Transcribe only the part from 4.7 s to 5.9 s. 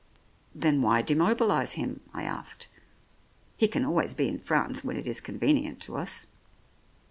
when it is convenient